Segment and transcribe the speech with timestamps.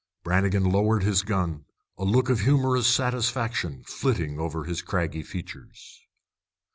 [0.23, 1.65] Brannigan lowered his gun,
[1.95, 6.01] a look of humorous satisfaction flitting over his craggy features.